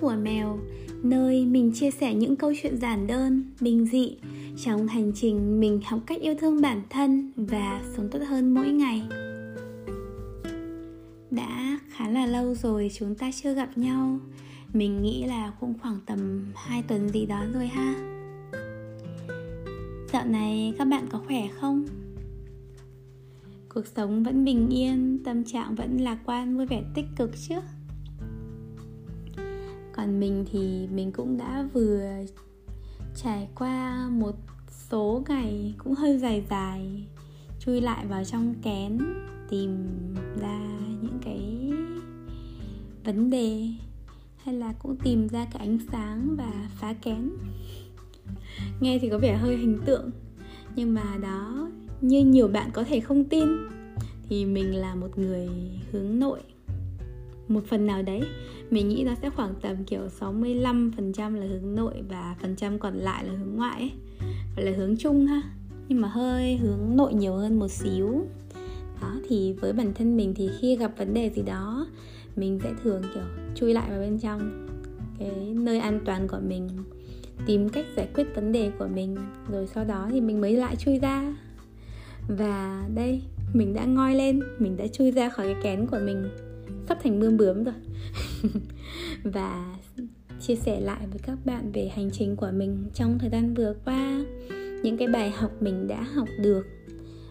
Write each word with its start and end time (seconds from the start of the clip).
của 0.00 0.14
mèo, 0.22 0.58
nơi 1.02 1.46
mình 1.46 1.72
chia 1.74 1.90
sẻ 1.90 2.14
những 2.14 2.36
câu 2.36 2.52
chuyện 2.62 2.76
giản 2.76 3.06
đơn, 3.06 3.44
bình 3.60 3.86
dị. 3.86 4.16
Trong 4.64 4.86
hành 4.86 5.12
trình, 5.14 5.60
mình 5.60 5.80
học 5.84 6.00
cách 6.06 6.20
yêu 6.20 6.34
thương 6.40 6.60
bản 6.60 6.82
thân 6.90 7.32
và 7.36 7.80
sống 7.96 8.08
tốt 8.10 8.18
hơn 8.28 8.54
mỗi 8.54 8.68
ngày. 8.68 9.02
Đã 11.30 11.78
khá 11.88 12.08
là 12.08 12.26
lâu 12.26 12.54
rồi 12.54 12.90
chúng 12.94 13.14
ta 13.14 13.30
chưa 13.42 13.54
gặp 13.54 13.78
nhau. 13.78 14.18
Mình 14.72 15.02
nghĩ 15.02 15.24
là 15.24 15.52
cũng 15.60 15.74
khoảng 15.82 15.98
tầm 16.06 16.46
2 16.54 16.82
tuần 16.82 17.08
gì 17.08 17.26
đó 17.26 17.44
rồi 17.54 17.66
ha. 17.66 17.94
Dạo 20.12 20.26
này 20.26 20.74
các 20.78 20.84
bạn 20.84 21.06
có 21.10 21.20
khỏe 21.26 21.48
không? 21.60 21.86
Cuộc 23.68 23.86
sống 23.96 24.22
vẫn 24.22 24.44
bình 24.44 24.68
yên, 24.68 25.18
tâm 25.24 25.44
trạng 25.44 25.74
vẫn 25.74 26.00
lạc 26.00 26.18
quan, 26.24 26.56
vui 26.56 26.66
vẻ 26.66 26.82
tích 26.94 27.06
cực 27.16 27.30
chứ? 27.48 27.54
Còn 29.98 30.20
mình 30.20 30.44
thì 30.52 30.86
mình 30.92 31.12
cũng 31.12 31.36
đã 31.36 31.68
vừa 31.72 32.02
trải 33.14 33.48
qua 33.54 34.08
một 34.08 34.34
số 34.90 35.22
ngày 35.28 35.74
cũng 35.78 35.94
hơi 35.94 36.18
dài 36.18 36.44
dài, 36.50 37.06
chui 37.60 37.80
lại 37.80 38.06
vào 38.06 38.24
trong 38.24 38.54
kén, 38.62 38.98
tìm 39.50 39.86
ra 40.40 40.60
những 41.02 41.18
cái 41.24 41.72
vấn 43.04 43.30
đề, 43.30 43.68
hay 44.36 44.54
là 44.54 44.72
cũng 44.72 44.96
tìm 44.96 45.28
ra 45.28 45.44
cái 45.44 45.66
ánh 45.66 45.78
sáng 45.92 46.36
và 46.36 46.68
phá 46.80 46.92
kén. 46.92 47.30
Nghe 48.80 48.98
thì 48.98 49.08
có 49.08 49.18
vẻ 49.18 49.36
hơi 49.36 49.56
hình 49.56 49.78
tượng, 49.84 50.10
nhưng 50.76 50.94
mà 50.94 51.18
đó, 51.22 51.68
như 52.00 52.24
nhiều 52.24 52.48
bạn 52.48 52.70
có 52.72 52.84
thể 52.84 53.00
không 53.00 53.24
tin, 53.24 53.48
thì 54.28 54.44
mình 54.44 54.74
là 54.74 54.94
một 54.94 55.18
người 55.18 55.48
hướng 55.92 56.18
nội 56.18 56.40
một 57.48 57.64
phần 57.66 57.86
nào 57.86 58.02
đấy, 58.02 58.22
mình 58.70 58.88
nghĩ 58.88 59.04
nó 59.04 59.14
sẽ 59.22 59.30
khoảng 59.30 59.54
tầm 59.62 59.84
kiểu 59.84 60.00
65% 60.20 61.34
là 61.34 61.46
hướng 61.46 61.74
nội 61.74 61.94
và 62.08 62.36
phần 62.42 62.56
trăm 62.56 62.78
còn 62.78 62.94
lại 62.94 63.24
là 63.24 63.32
hướng 63.32 63.56
ngoại 63.56 63.80
ấy. 63.80 63.90
Gọi 64.56 64.66
là 64.66 64.72
hướng 64.76 64.96
chung 64.96 65.26
ha. 65.26 65.42
Nhưng 65.88 66.00
mà 66.00 66.08
hơi 66.08 66.56
hướng 66.56 66.96
nội 66.96 67.14
nhiều 67.14 67.34
hơn 67.34 67.58
một 67.58 67.68
xíu. 67.68 68.26
Đó, 69.02 69.14
thì 69.28 69.52
với 69.52 69.72
bản 69.72 69.92
thân 69.94 70.16
mình 70.16 70.34
thì 70.36 70.50
khi 70.60 70.76
gặp 70.76 70.92
vấn 70.98 71.14
đề 71.14 71.30
gì 71.30 71.42
đó, 71.42 71.86
mình 72.36 72.60
sẽ 72.62 72.72
thường 72.82 73.02
kiểu 73.14 73.22
chui 73.54 73.74
lại 73.74 73.90
vào 73.90 74.00
bên 74.00 74.18
trong 74.18 74.66
cái 75.18 75.30
nơi 75.54 75.78
an 75.78 76.00
toàn 76.04 76.28
của 76.28 76.40
mình, 76.48 76.68
tìm 77.46 77.68
cách 77.68 77.86
giải 77.96 78.08
quyết 78.14 78.26
vấn 78.34 78.52
đề 78.52 78.70
của 78.78 78.88
mình, 78.94 79.16
rồi 79.50 79.66
sau 79.66 79.84
đó 79.84 80.08
thì 80.12 80.20
mình 80.20 80.40
mới 80.40 80.52
lại 80.52 80.76
chui 80.76 80.98
ra. 80.98 81.36
Và 82.28 82.88
đây, 82.94 83.22
mình 83.54 83.74
đã 83.74 83.84
ngoi 83.84 84.14
lên, 84.14 84.40
mình 84.58 84.76
đã 84.76 84.86
chui 84.86 85.10
ra 85.10 85.28
khỏi 85.28 85.46
cái 85.46 85.62
kén 85.62 85.86
của 85.86 85.98
mình 86.04 86.28
sắp 86.88 86.98
thành 87.02 87.20
bươm 87.20 87.36
bướm 87.36 87.64
rồi. 87.64 87.74
Và 89.22 89.76
chia 90.40 90.56
sẻ 90.56 90.80
lại 90.80 91.06
với 91.10 91.18
các 91.22 91.38
bạn 91.44 91.72
về 91.72 91.90
hành 91.94 92.10
trình 92.12 92.36
của 92.36 92.50
mình 92.52 92.90
trong 92.94 93.18
thời 93.18 93.30
gian 93.30 93.54
vừa 93.54 93.74
qua 93.84 94.24
những 94.82 94.96
cái 94.96 95.08
bài 95.08 95.30
học 95.30 95.52
mình 95.60 95.88
đã 95.88 96.02
học 96.02 96.28
được. 96.40 96.66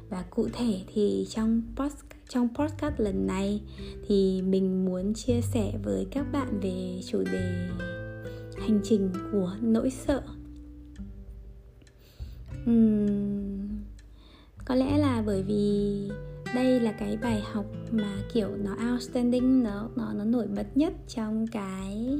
Và 0.09 0.23
cụ 0.29 0.47
thể 0.53 0.81
thì 0.93 1.25
trong 1.29 1.61
post 1.75 1.95
trong 2.29 2.47
podcast 2.55 2.93
lần 2.97 3.27
này 3.27 3.61
thì 4.07 4.41
mình 4.41 4.85
muốn 4.85 5.13
chia 5.13 5.41
sẻ 5.41 5.73
với 5.83 6.07
các 6.11 6.31
bạn 6.31 6.59
về 6.61 6.99
chủ 7.07 7.23
đề 7.23 7.67
hành 8.57 8.79
trình 8.83 9.09
của 9.31 9.55
nỗi 9.61 9.89
sợ. 9.89 10.21
Uhm, 12.69 13.67
có 14.65 14.75
lẽ 14.75 14.97
là 14.97 15.23
bởi 15.25 15.43
vì 15.43 16.09
đây 16.55 16.79
là 16.79 16.91
cái 16.91 17.17
bài 17.21 17.41
học 17.51 17.65
mà 17.91 18.17
kiểu 18.33 18.49
nó 18.63 18.75
outstanding 18.91 19.63
nó 19.63 19.89
nó 19.95 20.13
nó 20.13 20.23
nổi 20.23 20.47
bật 20.47 20.77
nhất 20.77 20.93
trong 21.07 21.47
cái 21.47 22.19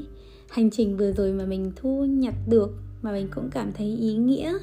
hành 0.50 0.70
trình 0.70 0.96
vừa 0.96 1.12
rồi 1.12 1.32
mà 1.32 1.44
mình 1.44 1.72
thu 1.76 2.04
nhặt 2.04 2.34
được 2.48 2.70
mà 3.02 3.12
mình 3.12 3.28
cũng 3.34 3.48
cảm 3.50 3.72
thấy 3.72 3.96
ý 3.96 4.16
nghĩa. 4.16 4.58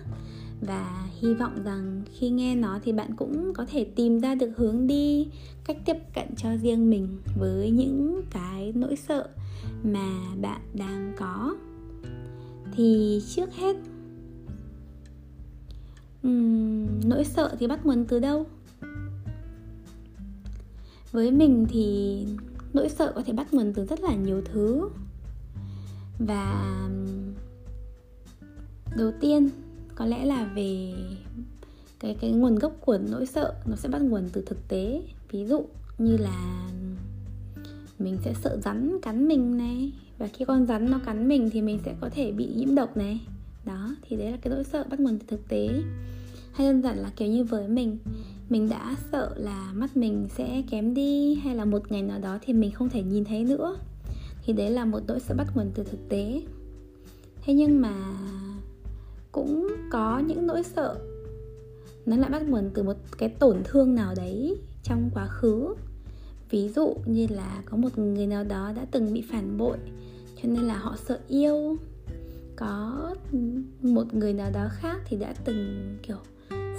Và 0.62 1.08
hy 1.20 1.34
vọng 1.34 1.64
rằng 1.64 2.02
khi 2.14 2.30
nghe 2.30 2.56
nó 2.56 2.80
thì 2.84 2.92
bạn 2.92 3.16
cũng 3.16 3.54
có 3.54 3.66
thể 3.72 3.84
tìm 3.96 4.20
ra 4.20 4.36
được 4.36 4.52
hướng 4.58 4.88
đi 4.88 5.28
cách 5.66 5.78
tiếp 5.86 5.98
cận 6.16 6.28
cho 6.38 6.50
riêng 6.62 6.90
mình 6.90 7.08
với 7.40 7.72
những 7.72 8.22
cái 8.32 8.74
nỗi 8.76 8.96
sợ 8.96 9.28
mà 9.84 10.10
bạn 10.42 10.62
đang 10.74 11.14
có. 11.18 11.56
Thì 12.76 13.22
trước 13.36 13.54
hết 13.54 13.76
um, 16.24 16.86
nỗi 17.06 17.26
sợ 17.26 17.56
thì 17.60 17.68
bắt 17.68 17.86
nguồn 17.86 18.06
từ 18.06 18.20
đâu? 18.20 18.46
Với 21.16 21.32
mình 21.32 21.66
thì 21.70 22.18
nỗi 22.74 22.90
sợ 22.90 23.12
có 23.16 23.24
thể 23.26 23.34
bắt 23.34 23.54
nguồn 23.54 23.74
từ 23.74 23.86
rất 23.86 24.00
là 24.00 24.16
nhiều 24.16 24.42
thứ. 24.46 24.90
Và 26.20 26.72
đầu 28.98 29.12
tiên 29.22 29.50
có 29.96 30.06
lẽ 30.06 30.26
là 30.26 30.46
về 30.56 30.94
cái 32.00 32.18
cái 32.22 32.32
nguồn 32.32 32.56
gốc 32.56 32.74
của 32.80 32.98
nỗi 33.12 33.26
sợ 33.26 33.54
nó 33.66 33.76
sẽ 33.76 33.90
bắt 33.90 34.02
nguồn 34.02 34.30
từ 34.34 34.42
thực 34.46 34.68
tế. 34.68 35.02
Ví 35.32 35.46
dụ 35.46 35.66
như 35.98 36.18
là 36.18 36.70
mình 38.00 38.18
sẽ 38.24 38.34
sợ 38.34 38.60
rắn 38.64 38.98
cắn 39.02 39.28
mình 39.28 39.58
này. 39.58 39.92
Và 40.18 40.28
khi 40.28 40.46
con 40.46 40.66
rắn 40.66 40.92
nó 40.92 41.00
cắn 41.06 41.28
mình 41.28 41.50
thì 41.50 41.62
mình 41.62 41.80
sẽ 41.86 41.96
có 42.02 42.10
thể 42.10 42.32
bị 42.32 42.50
nhiễm 42.56 42.76
độc 42.76 42.98
này. 42.98 43.22
Đó, 43.66 43.96
thì 44.02 44.18
đấy 44.18 44.32
là 44.32 44.38
cái 44.42 44.54
nỗi 44.54 44.64
sợ 44.64 44.86
bắt 44.90 45.00
nguồn 45.00 45.20
từ 45.20 45.26
thực 45.28 45.48
tế. 45.48 45.70
Hay 46.54 46.68
đơn 46.68 46.82
giản 46.82 46.98
là 46.98 47.12
kiểu 47.16 47.28
như 47.28 47.44
với 47.44 47.68
mình 47.68 47.98
mình 48.50 48.70
đã 48.70 48.96
sợ 49.12 49.34
là 49.36 49.72
mắt 49.74 49.98
mình 49.98 50.28
sẽ 50.38 50.64
kém 50.70 50.94
đi 50.94 51.36
hay 51.36 51.56
là 51.56 51.66
một 51.66 51.92
ngày 51.92 52.02
nào 52.02 52.20
đó 52.20 52.38
thì 52.42 52.54
mình 52.54 52.72
không 52.72 52.90
thể 52.90 53.04
nhìn 53.04 53.26
thấy 53.26 53.44
nữa. 53.44 53.78
Thì 54.44 54.54
đấy 54.54 54.72
là 54.72 54.86
một 54.86 55.00
nỗi 55.08 55.20
sợ 55.20 55.36
bắt 55.38 55.48
nguồn 55.56 55.72
từ 55.76 55.84
thực 55.84 56.10
tế. 56.10 56.42
Thế 57.42 57.54
nhưng 57.54 57.82
mà 57.82 58.14
cũng 59.32 59.68
có 59.92 60.20
những 60.20 60.48
nỗi 60.48 60.64
sợ. 60.64 60.96
Nó 62.06 62.18
lại 62.18 62.30
bắt 62.30 62.48
nguồn 62.48 62.70
từ 62.74 62.84
một 62.84 62.96
cái 63.18 63.30
tổn 63.30 63.62
thương 63.64 63.96
nào 63.96 64.14
đấy 64.16 64.58
trong 64.84 65.10
quá 65.14 65.28
khứ. 65.28 65.76
Ví 66.50 66.70
dụ 66.70 66.96
như 67.06 67.28
là 67.30 67.62
có 67.66 67.78
một 67.78 67.98
người 67.98 68.28
nào 68.28 68.44
đó 68.44 68.72
đã 68.76 68.86
từng 68.92 69.14
bị 69.14 69.24
phản 69.32 69.58
bội, 69.58 69.78
cho 70.42 70.50
nên 70.50 70.64
là 70.64 70.78
họ 70.78 70.96
sợ 71.08 71.20
yêu. 71.28 71.78
Có 72.56 73.16
một 73.82 74.14
người 74.14 74.34
nào 74.34 74.52
đó 74.54 74.68
khác 74.72 75.02
thì 75.06 75.18
đã 75.18 75.34
từng, 75.46 75.96
kiểu 76.04 76.18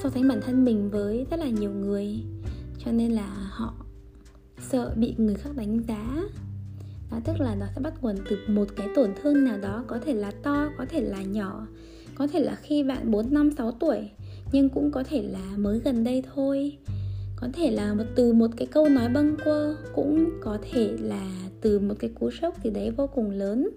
so 0.02 0.10
sánh 0.10 0.28
bản 0.28 0.40
thân 0.40 0.64
mình 0.64 0.90
với 0.90 1.26
rất 1.30 1.40
là 1.40 1.48
nhiều 1.48 1.70
người. 1.70 2.22
Cho 2.84 2.92
nên 2.92 3.12
là 3.12 3.26
họ 3.50 3.74
sợ 4.58 4.94
bị 4.96 5.14
người 5.18 5.34
khác 5.34 5.50
đánh 5.56 5.82
giá. 5.88 6.22
Đó, 7.10 7.20
tức 7.24 7.40
là 7.40 7.54
nó 7.54 7.66
sẽ 7.74 7.80
bắt 7.80 7.94
nguồn 8.02 8.16
từ 8.30 8.38
một 8.48 8.68
cái 8.76 8.88
tổn 8.94 9.10
thương 9.22 9.44
nào 9.44 9.58
đó, 9.58 9.84
có 9.86 9.98
thể 9.98 10.14
là 10.14 10.30
to, 10.42 10.68
có 10.78 10.86
thể 10.88 11.00
là 11.00 11.22
nhỏ, 11.22 11.66
có 12.14 12.26
thể 12.26 12.40
là 12.40 12.54
khi 12.54 12.82
bạn 12.82 13.10
4 13.10 13.34
năm 13.34 13.50
6 13.50 13.72
tuổi, 13.72 14.10
nhưng 14.52 14.68
cũng 14.68 14.90
có 14.90 15.02
thể 15.02 15.22
là 15.22 15.56
mới 15.56 15.78
gần 15.78 16.04
đây 16.04 16.22
thôi. 16.34 16.78
Có 17.36 17.48
thể 17.52 17.70
là 17.70 17.94
một, 17.94 18.04
từ 18.14 18.32
một 18.32 18.50
cái 18.56 18.66
câu 18.66 18.88
nói 18.88 19.08
bâng 19.08 19.36
quơ, 19.44 19.76
cũng 19.94 20.30
có 20.40 20.58
thể 20.72 20.96
là 21.00 21.30
từ 21.60 21.78
một 21.78 21.94
cái 21.98 22.10
cú 22.20 22.30
sốc 22.30 22.64
gì 22.64 22.70
đấy 22.70 22.90
vô 22.90 23.06
cùng 23.06 23.30
lớn. 23.30 23.68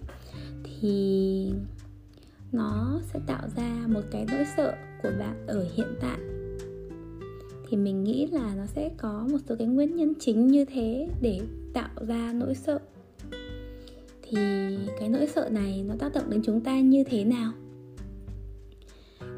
Thì 0.63 1.51
nó 2.51 3.00
sẽ 3.13 3.19
tạo 3.28 3.47
ra 3.56 3.86
một 3.88 4.01
cái 4.12 4.25
nỗi 4.31 4.46
sợ 4.57 4.74
của 5.04 5.12
bạn 5.20 5.48
ở 5.48 5.66
hiện 5.76 5.88
tại. 6.02 6.20
Thì 7.70 7.78
mình 7.78 8.04
nghĩ 8.04 8.28
là 8.28 8.56
nó 8.58 8.66
sẽ 8.66 8.92
có 8.98 9.28
một 9.32 9.38
số 9.50 9.56
cái 9.60 9.68
nguyên 9.68 9.96
nhân 9.96 10.14
chính 10.20 10.48
như 10.48 10.66
thế 10.66 11.08
để 11.22 11.42
tạo 11.74 11.90
ra 12.08 12.34
nỗi 12.34 12.56
sợ. 12.56 12.80
Thì 14.22 14.38
cái 15.00 15.10
nỗi 15.10 15.28
sợ 15.28 15.50
này 15.52 15.84
nó 15.88 15.96
tác 16.00 16.14
động 16.14 16.30
đến 16.30 16.42
chúng 16.44 16.62
ta 16.62 16.80
như 16.80 17.04
thế 17.04 17.24
nào? 17.24 17.52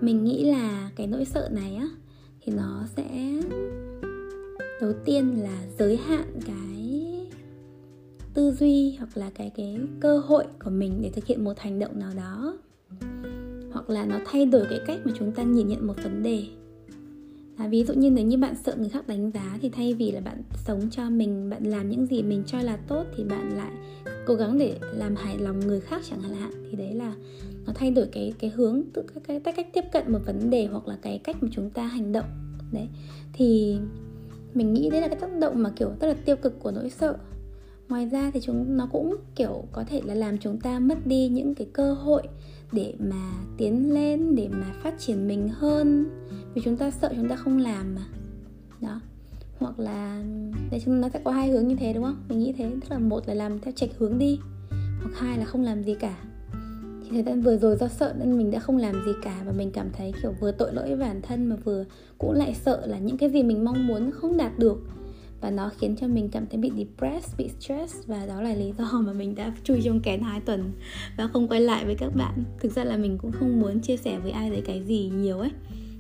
Mình 0.02 0.24
nghĩ 0.24 0.46
là 0.46 0.92
cái 0.96 1.08
nỗi 1.08 1.26
sợ 1.26 1.50
này 1.52 1.76
á, 1.76 1.90
thì 2.42 2.54
nó 2.54 2.86
sẽ, 2.96 3.42
đầu 4.82 4.94
tiên 5.06 5.42
là 5.42 5.64
giới 5.80 5.98
hạn 5.98 6.40
cái 6.48 7.28
tư 8.34 8.52
duy 8.52 8.96
hoặc 8.96 9.18
là 9.18 9.32
cái 9.36 9.52
cái 9.56 9.78
cơ 10.00 10.18
hội 10.18 10.46
của 10.64 10.70
mình 10.70 11.00
để 11.02 11.10
thực 11.10 11.26
hiện 11.26 11.44
một 11.44 11.60
hành 11.60 11.80
động 11.80 12.00
nào 12.00 12.12
đó 12.16 12.58
hoặc 13.82 13.94
là 13.94 14.06
nó 14.06 14.20
thay 14.26 14.46
đổi 14.46 14.66
cái 14.70 14.80
cách 14.88 15.00
mà 15.06 15.12
chúng 15.20 15.32
ta 15.32 15.44
nhìn 15.44 15.68
nhận 15.68 15.88
một 15.88 15.94
vấn 16.04 16.24
đề. 16.24 16.46
À, 17.58 17.68
ví 17.68 17.84
dụ 17.84 17.94
như 17.94 18.10
nếu 18.10 18.26
như 18.26 18.38
bạn 18.38 18.56
sợ 18.66 18.76
người 18.78 18.90
khác 18.90 19.08
đánh 19.08 19.32
giá 19.32 19.58
thì 19.62 19.70
thay 19.70 19.94
vì 19.94 20.12
là 20.12 20.22
bạn 20.22 20.44
sống 20.66 20.90
cho 20.92 21.10
mình 21.10 21.50
bạn 21.50 21.64
làm 21.64 21.90
những 21.90 22.06
gì 22.06 22.24
mình 22.24 22.44
cho 22.48 22.62
là 22.62 22.78
tốt 22.88 23.06
thì 23.18 23.24
bạn 23.24 23.58
lại 23.58 23.72
cố 24.26 24.34
gắng 24.34 24.58
để 24.58 24.76
làm 24.94 25.16
hài 25.16 25.38
lòng 25.38 25.60
người 25.60 25.80
khác 25.80 26.02
chẳng 26.10 26.22
hạn 26.22 26.52
thì 26.72 26.78
đấy 26.78 26.94
là 26.94 27.14
nó 27.66 27.74
thay 27.76 27.92
đổi 27.92 28.08
cái 28.12 28.34
cái 28.40 28.50
hướng 28.50 28.84
tự 28.94 29.04
cái, 29.28 29.40
cái 29.40 29.54
cách 29.54 29.68
tiếp 29.74 29.84
cận 29.92 30.12
một 30.12 30.20
vấn 30.26 30.50
đề 30.50 30.66
hoặc 30.66 30.88
là 30.88 30.98
cái 31.02 31.18
cách 31.24 31.36
mà 31.42 31.50
chúng 31.52 31.70
ta 31.70 31.88
hành 31.88 32.12
động. 32.12 32.28
Đấy. 32.72 32.88
Thì 33.34 33.78
mình 34.54 34.74
nghĩ 34.74 34.90
đấy 34.90 35.02
là 35.02 35.08
cái 35.08 35.18
tác 35.22 35.40
động 35.40 35.64
mà 35.64 35.70
kiểu 35.76 35.90
rất 36.00 36.08
là 36.08 36.16
tiêu 36.26 36.36
cực 36.36 36.60
của 36.60 36.72
nỗi 36.72 36.90
sợ 36.90 37.18
ngoài 37.92 38.06
ra 38.06 38.32
thì 38.34 38.40
chúng, 38.44 38.78
nó 38.78 38.88
cũng, 38.92 39.16
kiểu, 39.36 39.64
có 39.72 39.84
thể 39.84 40.02
là 40.06 40.14
làm 40.14 40.38
chúng 40.38 40.60
ta 40.60 40.80
mất 40.80 41.08
đi 41.08 41.28
những 41.28 41.56
cái 41.56 41.68
cơ 41.74 41.94
hội 41.94 42.22
để 42.72 42.94
mà 43.00 43.32
tiến 43.58 43.94
lên, 43.94 44.36
để 44.36 44.48
mà 44.52 44.74
phát 44.84 45.00
triển 45.00 45.28
mình 45.28 45.50
hơn. 45.50 46.06
Vì 46.54 46.62
chúng 46.66 46.78
ta 46.78 46.92
sợ 46.92 47.14
chúng 47.16 47.30
ta 47.30 47.36
không 47.36 47.58
làm 47.58 47.96
mà. 47.96 48.06
Đó. 48.82 49.02
Hoặc 49.60 49.80
là 49.80 50.24
để 50.72 50.82
chúng 50.86 51.02
nó 51.02 51.10
sẽ 51.10 51.20
có 51.24 51.32
hai 51.32 51.50
hướng 51.50 51.68
như 51.68 51.76
thế, 51.76 51.94
đúng 51.94 52.04
không? 52.04 52.24
Mình 52.30 52.40
nghĩ 52.40 52.54
thế. 52.58 52.72
Tức 52.82 52.92
là 52.92 53.00
một 53.00 53.28
là 53.28 53.34
làm 53.34 53.60
theo 53.60 53.74
trạch 53.76 53.90
hướng 53.98 54.18
đi, 54.18 54.40
hoặc 54.70 55.12
hai 55.14 55.38
là 55.38 55.46
không 55.46 55.64
làm 55.64 55.84
gì 55.84 55.96
cả. 56.00 56.18
Thì 57.04 57.10
thời 57.12 57.24
gian 57.24 57.42
vừa 57.42 57.58
rồi 57.58 57.76
do 57.76 57.88
sợ 57.88 58.14
nên 58.20 58.38
mình 58.38 58.52
đã 58.52 58.60
không 58.60 58.78
làm 58.78 59.06
gì 59.06 59.12
cả 59.24 59.44
và 59.46 59.52
mình 59.52 59.72
cảm 59.72 59.90
thấy, 59.98 60.14
kiểu, 60.22 60.34
vừa 60.40 60.52
tội 60.52 60.74
lỗi 60.74 60.96
bản 60.96 61.22
thân 61.22 61.46
mà 61.46 61.56
vừa 61.56 61.86
cũng 62.18 62.32
lại 62.32 62.54
sợ 62.54 62.86
là 62.86 62.98
những 62.98 63.18
cái 63.18 63.30
gì 63.30 63.44
mình 63.44 63.66
mong 63.66 63.88
muốn 63.88 64.12
không 64.12 64.38
đạt 64.38 64.60
được 64.60 64.78
và 65.42 65.50
nó 65.50 65.70
khiến 65.78 65.96
cho 65.96 66.08
mình 66.08 66.30
cảm 66.30 66.46
thấy 66.48 66.60
bị 66.60 66.72
depressed, 66.78 67.38
bị 67.38 67.50
stress. 67.60 68.08
Và 68.08 68.26
đó 68.26 68.42
là 68.42 68.54
lý 68.54 68.74
do 68.78 69.02
mà 69.02 69.14
mình 69.14 69.36
đã 69.36 69.54
chui 69.64 69.82
trong 69.84 70.00
kén 70.00 70.22
hai 70.22 70.40
tuần. 70.40 70.72
Và 71.18 71.28
không 71.28 71.48
quay 71.48 71.62
lại 71.62 71.86
với 71.86 71.96
các 71.96 72.16
bạn. 72.16 72.44
Thực 72.60 72.72
ra 72.72 72.84
là 72.84 72.98
mình 72.98 73.18
cũng 73.18 73.32
không 73.32 73.60
muốn 73.60 73.80
chia 73.80 73.98
sẻ 73.98 74.20
với 74.20 74.32
ai 74.32 74.50
đấy 74.50 74.62
cái 74.66 74.84
gì 74.84 75.12
nhiều 75.16 75.40
ấy. 75.40 75.52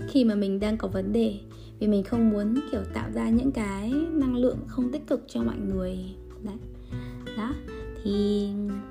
Khi 0.07 0.23
mà 0.23 0.35
mình 0.35 0.59
đang 0.59 0.77
có 0.77 0.87
vấn 0.87 1.13
đề. 1.13 1.35
Vì 1.79 1.87
mình 1.87 2.03
không 2.03 2.29
muốn 2.29 2.55
kiểu 2.71 2.81
tạo 2.93 3.09
ra 3.13 3.29
những 3.29 3.51
cái 3.51 3.93
năng 4.11 4.35
lượng 4.35 4.57
không 4.67 4.91
tích 4.91 5.07
cực 5.07 5.25
cho 5.27 5.43
mọi 5.43 5.57
người. 5.57 5.97
Đấy. 6.43 6.55
Đó. 7.37 7.53
Thì 8.03 8.47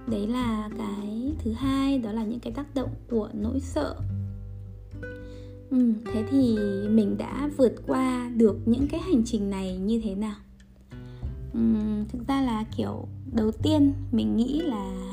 đấy 0.06 0.26
là 0.26 0.70
cái 0.78 1.32
thứ 1.38 1.52
hai. 1.52 1.98
Đó 1.98 2.12
là 2.12 2.24
những 2.24 2.40
cái 2.40 2.52
tác 2.52 2.74
động 2.74 2.90
của 3.10 3.28
nỗi 3.32 3.60
sợ 3.60 3.96
ừ, 5.70 5.92
thế 6.12 6.24
thì 6.30 6.58
mình 6.88 7.16
đã 7.18 7.50
vượt 7.56 7.74
qua 7.86 8.30
được 8.36 8.56
những 8.66 8.88
cái 8.88 9.00
hành 9.00 9.22
trình 9.24 9.50
này 9.50 9.76
như 9.76 10.00
thế 10.04 10.14
nào? 10.14 10.36
Ừ, 11.54 11.60
thực 12.08 12.28
ra 12.28 12.42
là 12.42 12.64
kiểu 12.76 13.08
đầu 13.32 13.50
tiên 13.50 13.92
mình 14.12 14.36
nghĩ 14.36 14.60
là 14.60 15.10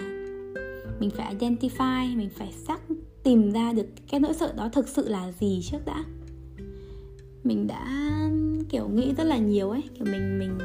mình 0.99 1.09
phải 1.09 1.35
identify 1.35 2.17
mình 2.17 2.29
phải 2.35 2.51
xác 2.51 2.79
tìm 3.23 3.51
ra 3.51 3.73
được 3.73 3.87
cái 4.11 4.19
nỗi 4.19 4.33
sợ 4.33 4.53
đó 4.57 4.69
thực 4.73 4.87
sự 4.87 5.09
là 5.09 5.31
gì 5.31 5.61
trước 5.63 5.85
đã. 5.85 6.03
Mình 7.43 7.67
đã 7.67 8.11
kiểu 8.69 8.89
nghĩ 8.89 9.13
rất 9.17 9.23
là 9.23 9.37
nhiều 9.37 9.69
ấy 9.69 9.83
kiểu 9.93 10.05
mình 10.05 10.39
mình 10.39 10.57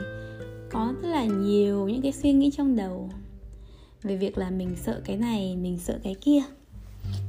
có 0.70 0.94
rất 1.02 1.08
là 1.08 1.24
nhiều 1.24 1.88
những 1.88 2.02
cái 2.02 2.12
suy 2.12 2.32
nghĩ 2.32 2.50
trong 2.50 2.76
đầu 2.76 3.10
về 4.02 4.16
việc 4.16 4.38
là 4.38 4.50
mình 4.50 4.76
sợ 4.76 5.00
cái 5.04 5.16
này 5.16 5.56
mình 5.56 5.78
sợ 5.78 5.98
cái 6.02 6.14
kia 6.20 6.42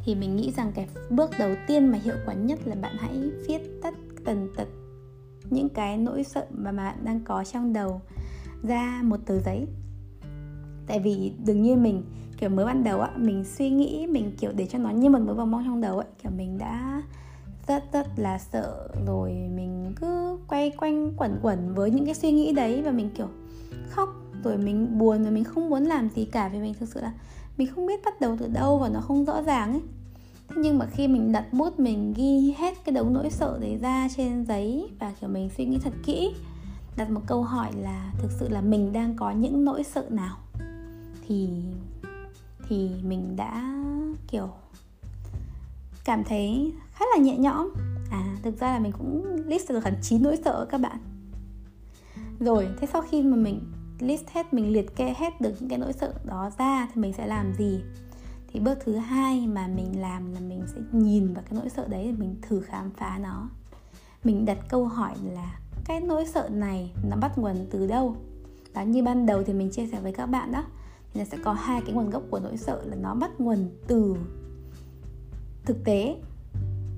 thì 0.05 0.15
mình 0.15 0.35
nghĩ 0.35 0.51
rằng 0.51 0.71
cái 0.75 0.87
bước 1.09 1.31
đầu 1.39 1.55
tiên 1.67 1.87
mà 1.87 1.97
hiệu 1.97 2.15
quả 2.25 2.33
nhất 2.33 2.59
là 2.65 2.75
bạn 2.75 2.95
hãy 2.99 3.17
viết 3.47 3.61
tất 3.81 3.93
tần 4.25 4.49
tật 4.57 4.67
những 5.49 5.69
cái 5.69 5.97
nỗi 5.97 6.23
sợ 6.23 6.45
mà 6.51 6.71
bạn 6.71 6.97
đang 7.03 7.19
có 7.23 7.43
trong 7.43 7.73
đầu 7.73 8.01
ra 8.63 9.01
một 9.03 9.17
tờ 9.25 9.39
giấy. 9.39 9.67
Tại 10.87 10.99
vì 10.99 11.33
đừng 11.45 11.61
như 11.61 11.75
mình, 11.75 12.03
kiểu 12.37 12.49
mới 12.49 12.65
ban 12.65 12.83
đầu 12.83 13.01
á, 13.01 13.11
mình 13.17 13.43
suy 13.43 13.69
nghĩ 13.69 14.07
mình, 14.07 14.31
kiểu, 14.39 14.51
để 14.55 14.65
cho 14.65 14.79
nó 14.79 14.89
như 14.89 15.09
một 15.09 15.19
mới 15.19 15.35
vòng 15.35 15.51
mong 15.51 15.63
trong 15.65 15.81
đầu 15.81 15.97
ấy 15.97 16.07
kiểu 16.23 16.31
mình 16.31 16.57
đã 16.57 17.01
rất 17.67 17.83
rất 17.93 18.07
là 18.17 18.37
sợ 18.39 18.87
rồi 19.07 19.31
mình 19.31 19.93
cứ 19.95 20.37
quay 20.47 20.71
quanh 20.77 21.11
quẩn 21.17 21.39
quẩn 21.41 21.73
với 21.73 21.91
những 21.91 22.05
cái 22.05 22.15
suy 22.15 22.31
nghĩ 22.31 22.53
đấy 22.53 22.81
và 22.81 22.91
mình, 22.91 23.09
kiểu, 23.17 23.27
khóc 23.89 24.09
rồi 24.43 24.57
mình 24.57 24.97
buồn 24.97 25.23
rồi 25.23 25.31
mình 25.31 25.43
không 25.43 25.69
muốn 25.69 25.83
làm 25.83 26.09
gì 26.09 26.25
cả 26.25 26.49
vì 26.49 26.59
mình 26.59 26.73
thực 26.79 26.89
sự 26.89 27.01
là 27.01 27.13
mình 27.57 27.67
không 27.75 27.85
biết 27.85 28.05
bắt 28.05 28.21
đầu 28.21 28.35
từ 28.39 28.47
đâu 28.47 28.77
và 28.77 28.89
nó 28.89 29.01
không 29.01 29.25
rõ 29.25 29.41
ràng 29.41 29.71
ấy. 29.71 29.81
Thế 30.47 30.55
nhưng 30.57 30.77
mà 30.77 30.85
khi 30.85 31.07
mình 31.07 31.31
đặt 31.31 31.53
bút 31.53 31.79
mình 31.79 32.13
ghi 32.13 32.55
hết 32.57 32.85
cái 32.85 32.95
đống 32.95 33.13
nỗi 33.13 33.29
sợ 33.29 33.57
đấy 33.61 33.77
ra 33.81 34.07
trên 34.15 34.45
giấy 34.45 34.89
và, 34.99 35.13
kiểu, 35.21 35.29
mình 35.29 35.49
suy 35.57 35.65
nghĩ 35.65 35.77
thật 35.83 35.93
kỹ, 36.05 36.33
đặt 36.97 37.09
một 37.09 37.21
câu 37.27 37.43
hỏi 37.43 37.71
là 37.81 38.11
thực 38.17 38.31
sự 38.31 38.49
là 38.49 38.61
mình 38.61 38.93
đang 38.93 39.15
có 39.15 39.31
những 39.31 39.65
nỗi 39.65 39.83
sợ 39.83 40.05
nào? 40.09 40.37
Thì 41.27 41.49
thì 42.69 42.89
mình 43.03 43.35
đã, 43.35 43.73
kiểu, 44.27 44.49
cảm 46.05 46.23
thấy 46.23 46.73
khá 46.91 47.05
là 47.15 47.23
nhẹ 47.23 47.37
nhõm. 47.37 47.69
À 48.11 48.37
thực 48.43 48.59
ra 48.59 48.73
là 48.73 48.79
mình 48.79 48.91
cũng 48.91 49.25
list 49.45 49.69
được 49.69 49.83
hẳn 49.83 49.95
chín 50.01 50.23
nỗi 50.23 50.37
sợ 50.45 50.65
các 50.69 50.77
bạn. 50.77 50.97
Rồi, 52.39 52.67
thế 52.79 52.87
sau 52.93 53.01
khi 53.01 53.21
mà 53.21 53.37
mình 53.37 53.59
list 53.99 54.23
hết 54.31 54.53
mình 54.53 54.71
liệt 54.71 54.95
kê 54.95 55.13
hết 55.17 55.41
được 55.41 55.53
những 55.59 55.69
cái 55.69 55.79
nỗi 55.79 55.93
sợ 55.93 56.13
đó 56.25 56.51
ra 56.57 56.87
thì 56.93 57.01
mình 57.01 57.13
sẽ 57.13 57.27
làm 57.27 57.53
gì? 57.57 57.81
Thì 58.47 58.59
bước 58.59 58.77
thứ 58.85 58.95
hai 58.95 59.47
mà 59.47 59.67
mình 59.67 60.01
làm 60.01 60.33
là 60.33 60.39
mình 60.39 60.63
sẽ 60.67 60.81
nhìn 60.91 61.33
vào 61.33 61.43
cái 61.49 61.59
nỗi 61.59 61.69
sợ 61.69 61.87
đấy 61.87 62.15
mình 62.17 62.35
thử 62.41 62.61
khám 62.61 62.91
phá 62.91 63.19
nó. 63.21 63.49
Mình 64.23 64.45
đặt 64.45 64.57
câu 64.69 64.85
hỏi 64.85 65.13
là 65.33 65.59
cái 65.85 66.01
nỗi 66.01 66.25
sợ 66.25 66.49
này 66.51 66.91
nó 67.09 67.17
bắt 67.21 67.37
nguồn 67.37 67.55
từ 67.71 67.87
đâu? 67.87 68.15
Đó 68.73 68.81
như 68.81 69.03
ban 69.03 69.25
đầu 69.25 69.43
thì 69.43 69.53
mình 69.53 69.71
chia 69.71 69.87
sẻ 69.87 69.99
với 70.01 70.11
các 70.11 70.25
bạn 70.25 70.51
đó 70.51 70.63
thì 71.13 71.19
nó 71.19 71.25
sẽ 71.25 71.37
có 71.43 71.53
hai 71.53 71.81
cái 71.81 71.91
nguồn 71.91 72.09
gốc 72.09 72.23
của 72.29 72.39
nỗi 72.39 72.57
sợ 72.57 72.81
là 72.85 72.95
nó 72.95 73.15
bắt 73.15 73.31
nguồn 73.41 73.69
từ 73.87 74.15
thực 75.65 75.83
tế 75.83 76.15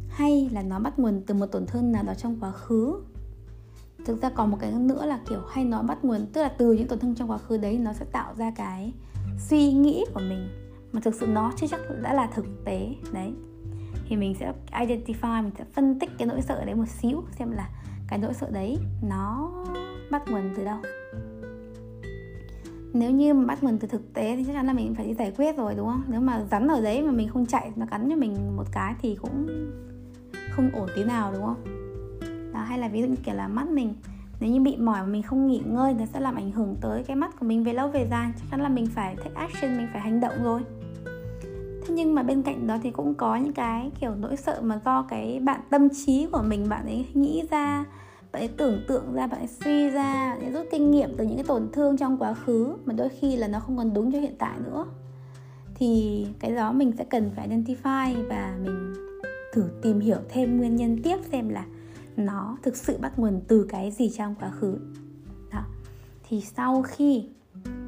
hay 0.10 0.50
là 0.52 0.62
nó 0.62 0.80
bắt 0.80 1.00
nguồn 1.00 1.22
từ 1.28 1.34
một 1.34 1.46
tổn 1.46 1.66
thương 1.66 1.92
nào 1.92 2.04
đó 2.04 2.14
trong 2.14 2.40
quá 2.40 2.52
khứ 2.52 3.02
thực 4.06 4.22
ra 4.22 4.30
còn 4.30 4.52
một 4.52 4.58
cái 4.62 4.72
nữa 4.72 5.06
là 5.06 5.20
kiểu 5.30 5.40
hay 5.50 5.66
nói 5.66 5.84
bắt 5.84 6.06
nguồn, 6.06 6.26
tức 6.34 6.42
là 6.42 6.50
từ 6.50 6.74
những 6.74 6.88
tổn 6.88 7.00
thương 7.00 7.16
trong 7.16 7.32
quá 7.32 7.38
khứ 7.38 7.58
đấy, 7.58 7.78
nó 7.78 7.94
sẽ 7.94 8.06
tạo 8.12 8.34
ra 8.38 8.52
cái 8.56 8.94
suy 9.38 9.72
nghĩ 9.72 10.06
của 10.14 10.20
mình. 10.20 10.48
Mà 10.92 11.02
thực 11.02 11.16
sự 11.16 11.28
nó 11.28 11.52
chưa 11.56 11.68
chắc 11.68 11.80
đã 12.02 12.14
là 12.14 12.28
thực 12.28 12.46
tế, 12.66 12.96
đấy. 13.14 13.34
Thì 14.10 14.16
mình 14.16 14.36
sẽ 14.40 14.54
identify, 14.72 15.44
mình 15.44 15.52
sẽ 15.58 15.66
phân 15.74 16.00
tích 16.00 16.10
cái 16.18 16.28
nỗi 16.28 16.42
sợ 16.42 16.66
đấy 16.66 16.76
một 16.76 16.88
xíu, 16.88 17.24
xem 17.40 17.52
là 17.52 17.70
cái 18.08 18.20
nỗi 18.20 18.34
sợ 18.34 18.50
đấy 18.52 18.78
nó 19.02 19.52
bắt 20.12 20.24
nguồn 20.28 20.54
từ 20.58 20.66
đâu. 20.66 20.78
Nếu 22.94 23.12
như 23.12 23.34
mà 23.34 23.46
bắt 23.46 23.64
nguồn 23.64 23.80
từ 23.80 23.88
thực 23.88 24.14
tế 24.14 24.36
thì 24.36 24.44
chắc 24.44 24.54
chắn 24.54 24.68
là 24.68 24.74
mình 24.74 24.96
phải 24.96 25.08
đi 25.08 25.14
giải 25.14 25.34
quyết 25.38 25.58
rồi, 25.58 25.76
đúng 25.76 25.88
không? 25.88 26.04
Nếu 26.08 26.22
mà 26.22 26.44
rắn 26.52 26.68
ở 26.68 26.82
đấy 26.82 27.02
mà 27.02 27.12
mình 27.12 27.30
không 27.30 27.46
chạy 27.46 27.72
nó 27.76 27.86
cắn 27.86 28.10
cho 28.10 28.16
mình 28.16 28.56
một 28.58 28.66
cái 28.72 28.96
thì 29.02 29.18
cũng 29.22 29.48
không 30.52 30.72
ổn 30.74 30.90
tí 30.96 31.04
nào, 31.04 31.34
đúng 31.34 31.44
không? 31.44 31.85
Đó, 32.56 32.64
hay 32.64 32.80
là 32.80 32.88
ví 32.88 33.02
dụ 33.02 33.08
như 33.08 33.16
kiểu 33.16 33.36
là 33.36 33.48
mắt 33.48 33.70
mình 33.70 33.94
nếu 34.40 34.50
như 34.50 34.62
bị 34.62 34.78
mỏi 34.78 35.02
mà 35.02 35.08
mình 35.08 35.22
không 35.22 35.48
nghỉ 35.48 35.62
ngơi 35.66 35.94
nó 35.94 36.06
sẽ 36.06 36.20
làm 36.20 36.36
ảnh 36.36 36.52
hưởng 36.52 36.76
tới 36.82 37.04
cái 37.04 37.16
mắt 37.16 37.40
của 37.40 37.46
mình 37.46 37.64
về 37.64 37.74
lâu 37.74 37.88
về 37.88 38.08
dài. 38.12 38.32
Chắc 38.36 38.46
chắn 38.52 38.62
là 38.62 38.70
mình 38.70 38.86
phải 38.86 39.16
take 39.16 39.36
action 39.36 39.78
mình 39.78 39.88
phải 39.92 40.02
hành 40.02 40.20
động 40.20 40.44
rồi. 40.44 40.62
Thế 41.82 41.94
nhưng 41.94 42.16
mà 42.16 42.24
bên 42.24 42.42
cạnh 42.42 42.68
đó 42.68 42.78
thì 42.84 42.92
cũng 42.92 43.14
có 43.14 43.36
những 43.36 43.54
cái 43.54 43.92
kiểu 44.00 44.16
nỗi 44.16 44.38
sợ 44.38 44.62
mà 44.62 44.80
do 44.86 45.02
cái 45.02 45.40
bạn 45.40 45.62
tâm 45.70 45.88
trí 46.06 46.28
của 46.32 46.44
mình 46.48 46.70
bạn 46.70 46.86
ấy 46.86 47.06
nghĩ 47.14 47.44
ra 47.52 47.86
bạn 48.32 48.42
ấy 48.42 48.48
tưởng 48.48 48.82
tượng 48.88 49.14
ra 49.14 49.28
bạn 49.28 49.40
ấy 49.40 49.48
suy 49.48 49.90
ra 49.90 50.34
bạn 50.34 50.46
ấy 50.46 50.52
rút 50.52 50.68
kinh 50.72 50.92
nghiệm 50.92 51.10
từ 51.18 51.26
những 51.26 51.38
cái 51.38 51.46
tổn 51.48 51.68
thương 51.74 51.98
trong 51.98 52.18
quá 52.18 52.34
khứ 52.34 52.74
mà 52.86 52.94
đôi 52.94 53.10
khi 53.10 53.36
là 53.36 53.48
nó 53.48 53.60
không 53.60 53.78
còn 53.78 53.94
đúng 53.94 54.12
cho 54.12 54.20
hiện 54.20 54.36
tại 54.40 54.58
nữa. 54.66 54.86
Thì 55.76 56.28
cái 56.40 56.52
đó 56.52 56.72
mình 56.72 56.92
sẽ 56.98 57.04
cần 57.04 57.32
phải 57.36 57.50
identify 57.50 58.28
và 58.30 58.58
mình 58.64 58.94
thử 59.54 59.70
tìm 59.82 60.00
hiểu 60.00 60.18
thêm 60.30 60.58
nguyên 60.58 60.76
nhân 60.76 60.98
tiếp 61.04 61.18
xem 61.32 61.50
là 61.50 61.66
nó 62.18 62.58
thực 62.64 62.76
sự 62.76 62.98
bắt 62.98 63.20
nguồn 63.20 63.42
từ 63.48 63.66
cái 63.70 63.92
gì 63.92 64.10
trong 64.18 64.36
quá 64.40 64.52
khứ. 64.60 64.78
Đó. 65.52 65.64
Thì 66.30 66.42
sau 66.42 66.82
khi 66.82 67.26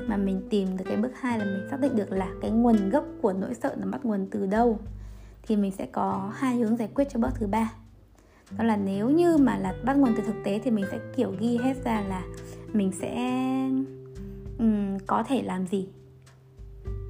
mà 0.08 0.18
mình 0.18 0.48
tìm 0.50 0.78
được 0.78 0.84
cái 0.88 0.98
bước 0.98 1.12
hai 1.16 1.40
là 1.40 1.46
mình 1.46 1.68
xác 1.72 1.80
định 1.80 1.96
được 1.96 2.12
là 2.12 2.30
cái 2.42 2.52
nguồn 2.52 2.90
gốc 2.90 3.06
của 3.22 3.34
nỗi 3.34 3.54
sợ 3.54 3.76
nó 3.80 3.88
bắt 3.88 4.06
nguồn 4.06 4.28
từ 4.32 4.46
đâu 4.46 4.80
thì 5.44 5.56
mình 5.56 5.72
sẽ 5.72 5.86
có 5.86 6.32
hai 6.36 6.56
hướng 6.56 6.78
giải 6.78 6.90
quyết 6.96 7.08
cho 7.14 7.20
bước 7.20 7.30
thứ 7.36 7.48
ba. 7.48 7.72
Đó 8.58 8.64
là 8.64 8.78
nếu 8.78 9.10
như 9.10 9.38
mà 9.38 9.58
là 9.58 9.76
bắt 9.86 9.98
nguồn 9.98 10.14
từ 10.18 10.24
thực 10.24 10.36
tế 10.44 10.60
thì 10.64 10.72
mình 10.72 10.86
sẽ 10.92 11.00
kiểu 11.16 11.32
ghi 11.40 11.58
hết 11.58 11.84
ra 11.84 12.02
là 12.02 12.24
mình 12.74 12.92
sẽ 12.92 13.16
um, 14.60 14.98
có 15.08 15.24
thể 15.24 15.42
làm 15.42 15.68
gì. 15.68 15.88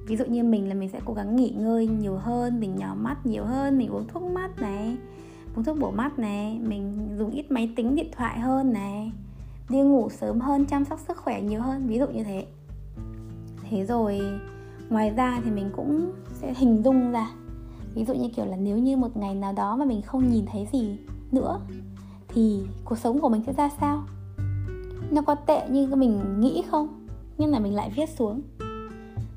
Ví 0.06 0.16
dụ 0.16 0.24
như 0.24 0.44
mình 0.44 0.68
là 0.68 0.74
mình 0.74 0.88
sẽ 0.88 1.00
cố 1.04 1.14
gắng 1.14 1.36
nghỉ 1.36 1.50
ngơi 1.50 1.86
nhiều 1.86 2.16
hơn 2.16 2.60
mình 2.60 2.76
nhỏ 2.76 2.94
mắt 2.94 3.26
nhiều 3.26 3.44
hơn 3.44 3.78
mình 3.78 3.88
uống 3.88 4.08
thuốc 4.08 4.22
mắt 4.22 4.50
này 4.60 4.96
uống 5.56 5.64
thuốc 5.64 5.78
bổ 5.78 5.90
mắt 5.90 6.18
này 6.18 6.60
mình 6.62 7.08
dùng 7.18 7.30
ít 7.30 7.50
máy 7.50 7.72
tính 7.76 7.96
điện 7.96 8.10
thoại 8.16 8.40
hơn 8.40 8.72
này 8.72 9.12
đi 9.68 9.78
ngủ 9.78 10.08
sớm 10.10 10.40
hơn 10.40 10.64
chăm 10.64 10.84
sóc 10.84 11.00
sức 11.08 11.16
khỏe 11.16 11.42
nhiều 11.42 11.60
hơn 11.60 11.86
ví 11.86 11.98
dụ 11.98 12.06
như 12.06 12.24
thế. 12.24 12.46
Thế 13.70 13.86
rồi 13.86 14.20
ngoài 14.90 15.10
ra 15.10 15.40
thì 15.44 15.50
mình 15.50 15.70
cũng 15.76 16.12
sẽ 16.32 16.54
hình 16.56 16.82
dung 16.84 17.12
ra 17.12 17.30
ví 17.94 18.04
dụ 18.04 18.14
như 18.14 18.28
kiểu 18.36 18.44
là 18.44 18.56
nếu 18.56 18.78
như 18.78 18.96
một 18.96 19.16
ngày 19.16 19.34
nào 19.34 19.52
đó 19.52 19.76
mà 19.76 19.84
mình 19.84 20.02
không 20.02 20.30
nhìn 20.30 20.46
thấy 20.52 20.66
gì 20.72 20.98
nữa 21.32 21.60
thì 22.28 22.60
cuộc 22.84 22.98
sống 22.98 23.20
của 23.20 23.28
mình 23.28 23.42
sẽ 23.46 23.52
ra 23.52 23.68
sao? 23.80 24.02
Nó 25.10 25.22
có 25.22 25.34
tệ 25.34 25.68
như 25.68 25.86
mình 25.86 26.40
nghĩ 26.40 26.62
không? 26.70 27.06
Nhưng 27.38 27.50
là 27.50 27.58
mình 27.58 27.74
lại 27.74 27.92
viết 27.96 28.08
xuống. 28.08 28.42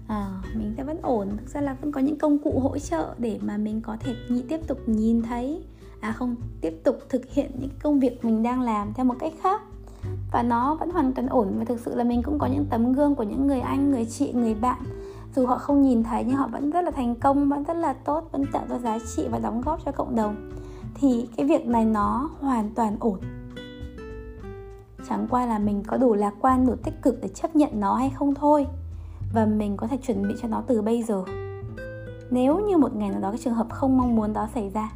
À, 0.07 0.41
mình 0.55 0.73
sẽ 0.77 0.83
vẫn 0.83 1.01
ổn 1.01 1.29
thực 1.37 1.49
ra 1.49 1.61
là 1.61 1.73
vẫn 1.73 1.91
có 1.91 2.01
những 2.01 2.17
công 2.17 2.37
cụ 2.37 2.59
hỗ 2.59 2.77
trợ 2.77 3.15
để 3.17 3.39
mà 3.41 3.57
mình 3.57 3.81
có 3.81 3.97
thể 3.99 4.15
tiếp 4.49 4.67
tục 4.67 4.79
nhìn 4.85 5.21
thấy 5.21 5.63
à 6.01 6.11
không 6.11 6.35
tiếp 6.61 6.73
tục 6.83 6.97
thực 7.09 7.21
hiện 7.29 7.51
những 7.59 7.69
công 7.83 7.99
việc 7.99 8.25
mình 8.25 8.43
đang 8.43 8.61
làm 8.61 8.93
theo 8.93 9.05
một 9.05 9.15
cách 9.19 9.33
khác. 9.41 9.61
Và 10.31 10.43
nó 10.43 10.75
vẫn 10.75 10.89
hoàn 10.89 11.13
toàn 11.13 11.27
ổn 11.27 11.53
và 11.57 11.65
thực 11.65 11.79
sự 11.79 11.95
là 11.95 12.03
mình 12.03 12.23
cũng 12.23 12.39
có 12.39 12.47
những 12.47 12.65
tấm 12.69 12.93
gương 12.93 13.15
của 13.15 13.23
những 13.23 13.47
người 13.47 13.59
anh, 13.59 13.91
người 13.91 14.05
chị, 14.05 14.33
người 14.33 14.53
bạn. 14.53 14.81
Dù 15.35 15.45
họ 15.45 15.57
không 15.57 15.81
nhìn 15.81 16.03
thấy 16.03 16.23
nhưng 16.27 16.35
họ 16.35 16.47
vẫn 16.47 16.71
rất 16.71 16.81
là 16.81 16.91
thành 16.91 17.15
công, 17.15 17.49
vẫn 17.49 17.63
rất 17.63 17.73
là 17.73 17.93
tốt, 17.93 18.29
vẫn 18.31 18.45
tạo 18.51 18.63
ra 18.69 18.77
giá 18.77 18.99
trị 19.15 19.27
và 19.31 19.39
đóng 19.39 19.61
góp 19.61 19.85
cho 19.85 19.91
cộng 19.91 20.15
đồng. 20.15 20.51
Thì 20.95 21.29
cái 21.37 21.45
việc 21.45 21.65
này 21.65 21.85
nó 21.85 22.29
hoàn 22.39 22.69
toàn 22.75 22.97
ổn. 22.99 23.19
Chẳng 25.09 25.27
qua 25.29 25.45
là 25.45 25.59
mình 25.59 25.83
có 25.87 25.97
đủ 25.97 26.13
lạc 26.13 26.33
quan, 26.41 26.67
đủ 26.67 26.75
tích 26.83 27.01
cực 27.01 27.21
để 27.21 27.27
chấp 27.27 27.55
nhận 27.55 27.79
nó 27.79 27.95
hay 27.95 28.09
không 28.09 28.35
thôi. 28.35 28.67
Và 29.33 29.45
mình 29.45 29.77
có 29.77 29.87
thể 29.87 29.97
chuẩn 29.97 30.27
bị 30.27 30.33
cho 30.41 30.47
nó 30.47 30.63
từ 30.67 30.81
bây 30.81 31.03
giờ. 31.03 31.23
Nếu 32.31 32.59
như 32.59 32.77
một 32.77 32.95
ngày 32.95 33.09
nào 33.09 33.19
đó 33.21 33.31
cái 33.31 33.39
trường 33.43 33.53
hợp 33.53 33.67
không 33.69 33.97
mong 33.97 34.15
muốn 34.15 34.33
đó 34.33 34.47
xảy 34.53 34.69
ra 34.69 34.91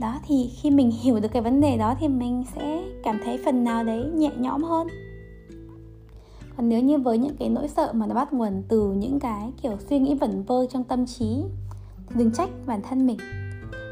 đó, 0.00 0.20
thì 0.26 0.50
khi 0.54 0.70
mình 0.70 0.90
hiểu 0.90 1.20
được 1.20 1.28
cái 1.32 1.42
vấn 1.42 1.60
đề 1.60 1.76
đó 1.76 1.94
thì 2.00 2.08
mình 2.08 2.44
sẽ 2.54 2.84
cảm 3.02 3.20
thấy 3.24 3.38
phần 3.44 3.64
nào 3.64 3.84
đấy 3.84 4.04
nhẹ 4.14 4.30
nhõm 4.38 4.62
hơn. 4.62 4.88
Còn 6.56 6.68
nếu 6.68 6.80
như 6.80 6.98
với 6.98 7.18
những 7.18 7.36
cái 7.38 7.48
nỗi 7.48 7.68
sợ 7.68 7.92
mà 7.92 8.06
nó 8.06 8.14
bắt 8.14 8.32
nguồn 8.32 8.62
từ 8.68 8.92
những 8.92 9.20
cái 9.20 9.52
kiểu 9.62 9.76
suy 9.88 9.98
nghĩ 9.98 10.14
vẩn 10.14 10.42
vơ 10.42 10.66
trong 10.66 10.84
tâm 10.84 11.06
trí, 11.06 11.42
thì 12.08 12.14
đừng 12.14 12.32
trách 12.32 12.50
bản 12.66 12.82
thân 12.82 13.06
mình. 13.06 13.18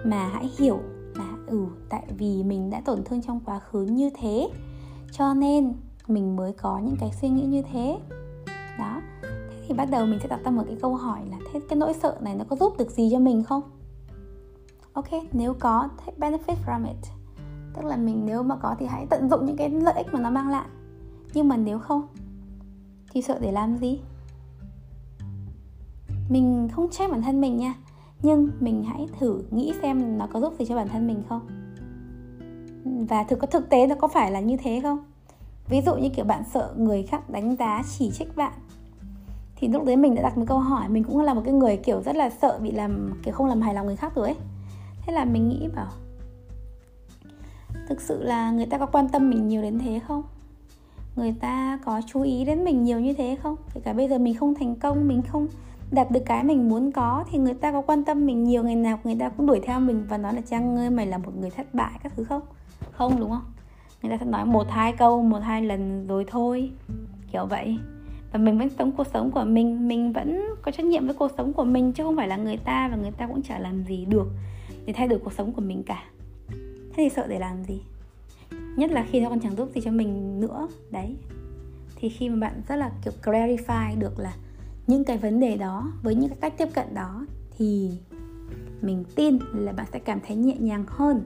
Mà 0.05 0.29
hãy 0.33 0.51
hiểu 0.59 0.79
là 1.15 1.33
ừ 1.47 1.67
tại 1.89 2.03
vì 2.19 2.43
mình 2.43 2.71
đã 2.71 2.81
tổn 2.81 3.05
thương 3.05 3.23
trong 3.23 3.41
quá 3.45 3.59
khứ 3.59 3.83
như 3.83 4.11
thế, 4.21 4.51
cho 5.13 5.35
nên 5.35 5.73
mình 6.09 6.37
mới 6.37 6.53
có 6.53 6.79
những 6.79 6.97
cái 7.01 7.11
suy 7.21 7.29
nghĩ 7.29 7.43
như 7.43 7.63
thế. 7.73 7.99
Đó, 8.79 9.03
thế 9.23 9.65
thì 9.69 9.75
bắt 9.75 9.91
đầu 9.91 10.07
mình 10.07 10.19
sẽ 10.23 10.29
đặt 10.29 10.41
ra 10.45 10.51
một 10.51 10.63
cái 10.67 10.77
câu 10.83 10.95
hỏi 10.95 11.21
là, 11.31 11.37
thế 11.53 11.61
cái 11.69 11.77
nỗi 11.77 11.93
sợ 12.03 12.17
này 12.21 12.35
nó 12.35 12.45
có 12.49 12.57
giúp 12.57 12.79
được 12.79 12.91
gì 12.91 13.09
cho 13.13 13.19
mình 13.19 13.43
không? 13.43 13.63
Ok, 14.99 15.23
nếu 15.33 15.55
có, 15.55 15.89
hãy 16.05 16.15
benefit 16.19 16.55
from 16.67 16.87
it. 16.87 16.97
Tức 17.75 17.85
là 17.85 17.97
mình 17.97 18.27
nếu 18.27 18.43
mà 18.43 18.57
có 18.57 18.77
thì 18.79 18.87
hãy 18.87 19.07
tận 19.07 19.29
dụng 19.29 19.47
những 19.47 19.57
cái 19.57 19.71
lợi 19.71 19.95
ích 19.95 20.07
mà 20.13 20.21
nó 20.21 20.31
mang 20.31 20.49
lại. 20.49 20.67
Nhưng 21.35 21.49
mà 21.49 21.57
nếu 21.57 21.79
không, 21.79 22.07
thì 23.13 23.23
sợ 23.23 23.39
để 23.41 23.53
làm 23.53 23.77
gì? 23.77 24.01
Mình 26.29 26.69
không 26.73 26.91
trách 26.91 27.11
bản 27.11 27.23
thân 27.23 27.41
mình 27.41 27.57
nha, 27.57 27.75
nhưng 28.23 28.51
mình 28.61 28.85
hãy 28.85 29.07
thử 29.19 29.43
nghĩ 29.51 29.75
xem 29.83 30.19
nó 30.19 30.27
có 30.33 30.41
giúp 30.41 30.55
gì 30.59 30.65
cho 30.67 30.77
bản 30.77 30.89
thân 30.89 31.07
mình 31.07 31.23
không? 31.29 31.47
Và 33.09 33.25
thực 33.25 33.39
có 33.39 33.47
thực 33.47 33.71
tế 33.71 33.87
nó 33.87 33.95
có 33.95 34.09
phải 34.09 34.31
là 34.31 34.41
như 34.41 34.57
thế 34.57 34.81
không? 34.83 35.05
Ví 35.69 35.81
dụ 35.87 35.95
như 35.95 36.09
kiểu 36.09 36.25
bạn 36.25 36.43
sợ 36.53 36.75
người 36.77 37.03
khác 37.03 37.31
đánh 37.31 37.57
giá 37.57 37.83
chỉ 37.99 38.11
trích 38.11 38.37
bạn, 38.37 38.53
thì 39.57 39.69
lúc 39.69 39.85
đấy 39.85 39.97
mình 39.97 40.15
đã 40.15 40.23
đặt 40.23 40.39
một 40.39 40.45
câu 40.49 40.59
hỏi, 40.59 40.89
mình 40.89 41.05
cũng 41.05 41.21
là 41.21 41.35
một 41.35 41.43
cái 41.45 41.55
người 41.55 41.77
kiểu 41.77 42.03
rất 42.03 42.17
là 42.17 42.31
sợ 42.31 42.59
bị 42.63 42.71
làm, 42.71 43.21
kiểu 43.23 43.35
không 43.35 43.47
làm 43.47 43.61
hài 43.61 43.75
lòng 43.75 43.87
người 43.87 43.97
khác 43.97 44.15
rồi 44.15 44.27
ấy 44.27 44.37
thế 45.09 45.15
là 45.15 45.25
mình 45.25 45.49
nghĩ 45.49 45.69
bảo, 45.77 45.91
thực 47.89 48.01
sự 48.01 48.23
là 48.23 48.51
người 48.51 48.67
ta 48.67 48.79
có 48.79 48.87
quan 48.87 49.09
tâm 49.09 49.31
mình 49.31 49.49
nhiều 49.49 49.63
đến 49.63 49.79
thế 49.79 50.01
không? 50.09 50.23
Người 51.17 51.35
ta 51.41 51.79
có 51.85 52.01
chú 52.07 52.23
ý 52.23 52.45
đến 52.45 52.65
mình 52.65 52.85
nhiều 52.85 53.01
như 53.01 53.13
thế 53.13 53.37
không? 53.43 53.57
Kể 53.75 53.81
cả 53.85 53.93
bây 53.93 54.09
giờ 54.09 54.19
mình 54.19 54.35
không 54.35 54.55
thành 54.55 54.77
công, 54.77 55.09
mình 55.09 55.23
không 55.23 55.47
đạt 55.91 56.11
được 56.11 56.21
cái 56.27 56.45
mình 56.45 56.69
muốn 56.69 56.93
có, 56.93 57.25
thì 57.31 57.39
người 57.39 57.55
ta 57.55 57.73
có 57.73 57.81
quan 57.81 58.05
tâm 58.05 58.27
mình 58.27 58.45
nhiều, 58.45 58.63
ngày 58.63 58.77
nào 58.77 58.99
người 59.05 59.17
ta 59.21 59.29
cũng 59.29 59.47
đuổi 59.47 59.61
theo 59.63 59.81
mình 59.81 60.07
và 60.09 60.19
nói 60.19 60.35
là 60.35 60.41
trang 60.41 60.77
ơi, 60.77 60.91
mày 60.91 61.07
là 61.07 61.19
một 61.19 61.37
người 61.41 61.51
thất 61.51 61.75
bại, 61.75 61.93
các 62.03 62.13
thứ 62.17 62.25
không? 62.25 62.43
Không, 62.93 63.21
đúng 63.21 63.31
không? 63.31 63.45
Người 64.03 64.11
ta 64.11 64.17
sẽ 64.21 64.27
nói 64.27 64.45
một, 64.45 64.67
hai 64.71 64.93
câu, 64.93 65.23
một, 65.23 65.39
hai 65.39 65.63
lần 65.63 66.07
rồi 66.07 66.25
thôi, 66.29 66.71
kiểu 67.33 67.47
vậy. 67.47 67.79
Và 68.33 68.39
mình 68.39 68.59
vẫn 68.59 68.69
sống 68.79 68.93
cuộc 68.93 69.07
sống 69.07 69.31
của 69.31 69.45
mình 69.45 69.89
mình 69.89 70.13
vẫn 70.13 70.45
có 70.63 70.71
trách 70.71 70.87
nhiệm 70.87 71.07
với 71.07 71.15
cuộc 71.15 71.31
sống 71.37 71.53
của 71.53 71.65
mình, 71.65 71.93
chứ 71.93 72.05
không 72.05 72.17
phải 72.17 72.29
là 72.29 72.37
người 72.37 72.57
ta 72.57 72.89
và 72.89 72.97
người 72.97 73.11
ta 73.11 73.27
cũng 73.27 73.43
chả 73.43 73.59
làm 73.59 73.85
gì 73.85 74.05
được 74.05 74.27
để 74.89 74.95
thay 74.95 75.09
đổi 75.09 75.19
cuộc 75.19 75.33
sống 75.33 75.53
của 75.53 75.61
mình 75.61 75.83
cả. 75.83 76.05
Thế 76.49 76.95
thì 76.97 77.09
sợ 77.09 77.27
để 77.27 77.39
làm 77.39 77.65
gì? 77.65 77.81
Nhất 78.77 78.91
là 78.91 79.07
khi 79.11 79.21
nó 79.21 79.29
còn 79.29 79.41
chẳng 79.41 79.57
giúp 79.57 79.71
gì 79.75 79.81
cho 79.85 79.91
mình 79.91 80.41
nữa, 80.41 80.69
đấy. 80.91 81.17
Thì 81.97 82.09
khi 82.09 82.29
mà 82.29 82.37
bạn 82.37 82.63
rất 82.69 82.77
là, 82.77 82.93
kiểu, 83.05 83.13
clarify 83.23 83.99
được 83.99 84.19
là 84.19 84.37
những 84.87 85.05
cái 85.05 85.19
vấn 85.19 85.41
đề 85.41 85.57
đó 85.57 85.93
với 86.03 86.15
những 86.15 86.29
cái 86.29 86.39
cách 86.41 86.55
tiếp 86.59 86.69
cận 86.75 86.95
đó 86.95 87.27
thì 87.59 87.91
mình 88.83 89.05
tin 89.15 89.39
là 89.55 89.73
bạn 89.73 89.87
sẽ 89.93 89.99
cảm 89.99 90.21
thấy 90.27 90.37
nhẹ 90.37 90.57
nhàng 90.59 90.85
hơn. 90.89 91.23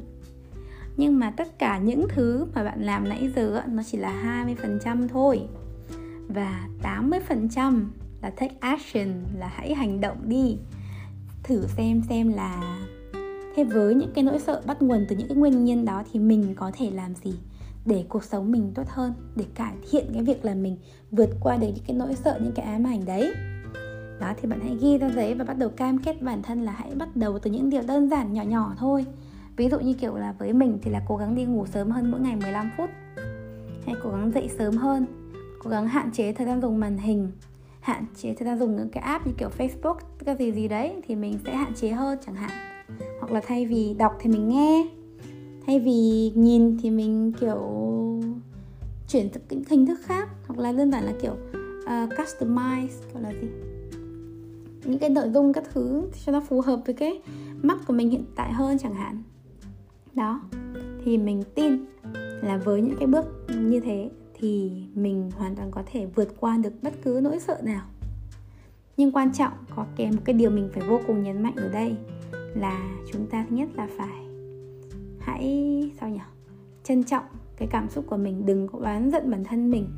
Nhưng 0.97 1.19
mà 1.19 1.31
tất 1.31 1.59
cả 1.59 1.79
những 1.79 2.07
thứ 2.09 2.47
mà 2.55 2.65
bạn 2.65 2.83
làm 2.83 3.09
nãy 3.09 3.31
giờ 3.37 3.63
nó 3.69 3.83
chỉ 3.83 3.99
là 3.99 4.45
20% 4.85 5.09
thôi. 5.09 5.41
Và 6.29 6.69
80% 6.83 7.85
là 8.23 8.31
take 8.31 8.55
action, 8.61 9.09
là 9.39 9.49
hãy 9.49 9.75
hành 9.75 10.01
động 10.01 10.19
đi. 10.29 10.59
Thử 11.43 11.67
xem 11.67 12.03
xem 12.09 12.33
là 12.33 12.79
thế 13.57 13.65
với 13.65 13.95
những 13.95 14.11
cái 14.15 14.25
nỗi 14.25 14.39
sợ 14.39 14.63
bắt 14.67 14.83
nguồn 14.83 15.07
từ 15.09 15.17
những 15.17 15.29
cái 15.29 15.37
nguyên 15.37 15.65
nhân 15.65 15.85
đó 15.85 16.03
thì 16.13 16.21
mình 16.21 16.55
có 16.57 16.71
thể 16.75 16.91
làm 16.91 17.15
gì 17.15 17.35
để 17.87 18.05
cuộc 18.09 18.25
sống 18.25 18.53
mình 18.53 18.73
tốt 18.75 18.89
hơn, 18.89 19.13
để 19.37 19.45
cải 19.55 19.75
thiện 19.91 20.07
cái 20.15 20.23
việc 20.23 20.45
là 20.45 20.55
mình 20.55 20.77
vượt 21.11 21.31
qua 21.41 21.57
được 21.57 21.67
những 21.67 21.85
cái 21.87 21.97
nỗi 21.97 22.15
sợ, 22.15 22.39
những 22.43 22.53
cái 22.53 22.67
ám 22.67 22.87
ảnh 22.87 23.05
đấy? 23.05 23.33
Đó, 24.21 24.33
thì 24.43 24.49
bạn 24.49 24.61
hãy 24.61 24.77
ghi 24.81 24.99
ra 24.99 25.11
giấy 25.17 25.35
và 25.35 25.45
bắt 25.45 25.59
đầu 25.59 25.69
cam 25.69 25.99
kết 25.99 26.23
bản 26.23 26.43
thân 26.43 26.63
là 26.63 26.73
hãy 26.73 26.95
bắt 26.95 27.17
đầu 27.17 27.39
từ 27.39 27.51
những 27.51 27.71
điều 27.71 27.83
đơn 27.83 28.09
giản 28.09 28.33
nhỏ 28.33 28.43
nhỏ 28.43 28.75
thôi. 28.79 29.07
Ví 29.57 29.69
dụ 29.69 29.81
như 29.81 29.93
kiểu 29.95 30.17
là 30.17 30.33
với 30.39 30.53
mình 30.53 30.79
thì 30.83 30.91
là 30.91 31.03
cố 31.09 31.17
gắng 31.17 31.35
đi 31.35 31.45
ngủ 31.45 31.67
sớm 31.67 31.91
hơn 31.91 32.11
mỗi 32.11 32.21
ngày 32.21 32.37
15 32.37 32.71
phút. 32.77 32.91
Hay 33.87 33.95
cố 34.03 34.11
gắng 34.11 34.31
dậy 34.35 34.51
sớm 34.59 34.77
hơn, 34.77 35.07
cố 35.65 35.71
gắng 35.71 35.89
hạn 35.89 36.11
chế 36.13 36.33
thời 36.33 36.47
gian 36.47 36.63
dùng 36.63 36.81
màn 36.81 36.99
hình, 36.99 37.31
hạn 37.81 38.05
chế 38.17 38.35
thời 38.35 38.47
gian 38.47 38.59
dùng 38.59 38.77
những 38.77 38.89
cái 38.89 39.03
app 39.03 39.27
như 39.27 39.33
kiểu 39.39 39.49
Facebook, 39.59 39.97
cái 40.25 40.37
gì 40.37 40.53
gì 40.53 40.69
đấy 40.69 41.03
thì 41.07 41.15
mình 41.15 41.39
sẽ 41.45 41.55
hạn 41.55 41.75
chế 41.75 41.91
hơn 41.91 42.19
chẳng 42.27 42.35
hạn 42.35 42.72
hoặc 43.23 43.33
là 43.33 43.41
thay 43.47 43.67
vì 43.67 43.95
đọc 43.99 44.17
thì 44.21 44.31
mình 44.31 44.49
nghe. 44.49 44.89
Thay 45.67 45.81
vì 45.81 46.33
nhìn 46.35 46.79
thì 46.83 46.91
mình 46.91 47.33
kiểu 47.41 47.61
chuyển 49.09 49.29
những 49.51 49.63
hình 49.69 49.87
thức 49.87 50.01
khác. 50.03 50.29
Hoặc 50.47 50.59
là 50.59 50.73
đơn 50.73 50.93
giản 50.93 51.05
là 51.05 51.13
kiểu 51.23 51.33
uh, 51.33 52.13
customize 52.13 52.89
gọi 53.15 53.23
là 53.23 53.33
gì? 53.33 53.49
Những 54.85 54.99
cái 54.99 55.11
nội 55.11 55.31
dung 55.35 55.53
các 55.53 55.65
thứ 55.73 56.09
cho 56.25 56.33
nó 56.33 56.41
phù 56.41 56.61
hợp 56.61 56.81
với 56.87 56.95
cái 56.95 57.21
mắt 57.63 57.79
của 57.87 57.93
mình 57.93 58.11
hiện 58.11 58.25
tại 58.37 58.53
hơn 58.53 58.79
chẳng 58.79 58.95
hạn. 58.95 59.23
Đó. 60.15 60.41
Thì 61.05 61.19
mình 61.19 61.43
tin 61.55 61.85
là 62.43 62.61
với 62.65 62.83
những 62.83 62.97
cái 62.99 63.07
bước 63.07 63.25
như 63.59 63.81
thế 63.81 64.11
thì 64.35 64.73
mình 64.95 65.31
hoàn 65.37 65.57
toàn 65.57 65.71
có 65.71 65.83
thể 65.93 66.07
vượt 66.07 66.41
qua 66.41 66.57
được 66.57 66.73
bất 66.83 66.93
cứ 67.05 67.21
nỗi 67.23 67.39
sợ 67.41 67.59
nào. 67.63 67.87
Nhưng 68.97 69.13
quan 69.13 69.33
trọng 69.33 69.53
có 69.77 69.87
kèm 69.97 70.11
một 70.11 70.23
cái 70.25 70.35
điều 70.35 70.51
mình 70.51 70.69
phải 70.75 70.89
vô 70.89 71.01
cùng 71.07 71.23
nhấn 71.23 71.43
mạnh 71.43 71.55
ở 71.57 71.69
đây 71.69 71.97
là 72.55 72.97
chúng 73.13 73.27
ta 73.27 73.47
thứ 73.51 73.57
nhất 73.57 73.69
là 73.75 73.89
phải 73.99 74.27
hãy, 75.21 75.91
sao 76.01 76.11
nhỉ? 76.11 76.21
Trân 76.85 77.05
trọng 77.05 77.25
cái 77.57 77.69
cảm 77.71 77.89
xúc 77.91 78.05
của 78.09 78.17
mình, 78.17 78.47
đừng 78.47 78.69
có 78.69 78.79
oán 78.79 79.11
giận 79.11 79.31
bản 79.31 79.45
thân 79.45 79.71
mình. 79.71 79.89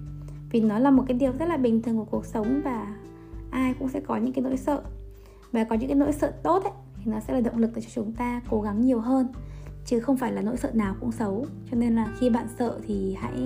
Vì 0.50 0.60
nó 0.60 0.78
là 0.78 0.90
một 0.90 1.04
cái 1.06 1.18
điều 1.18 1.32
rất 1.32 1.46
là 1.46 1.56
bình 1.56 1.82
thường 1.82 1.96
của 1.96 2.04
cuộc 2.04 2.26
sống 2.26 2.60
và 2.64 2.96
ai 3.50 3.74
cũng 3.78 3.88
sẽ 3.88 4.00
có 4.00 4.16
những 4.16 4.32
cái 4.32 4.42
nỗi 4.42 4.56
sợ. 4.56 4.82
Và 5.52 5.64
có 5.64 5.76
những 5.76 5.88
cái 5.88 5.96
nỗi 5.96 6.12
sợ 6.12 6.32
tốt 6.42 6.62
ấy, 6.64 6.72
thì 6.96 7.10
nó 7.12 7.20
sẽ 7.20 7.32
là 7.32 7.40
động 7.40 7.58
lực 7.58 7.70
để 7.74 7.82
cho 7.82 7.88
chúng 7.94 8.12
ta 8.12 8.40
cố 8.50 8.60
gắng 8.60 8.80
nhiều 8.80 9.00
hơn, 9.00 9.26
chứ 9.86 10.00
không 10.00 10.16
phải 10.16 10.32
là 10.32 10.42
nỗi 10.42 10.56
sợ 10.56 10.70
nào 10.74 10.94
cũng 11.00 11.12
xấu. 11.12 11.46
Cho 11.70 11.76
nên 11.76 11.94
là 11.94 12.14
khi 12.18 12.30
bạn 12.30 12.46
sợ 12.58 12.80
thì 12.86 13.14
hãy 13.14 13.42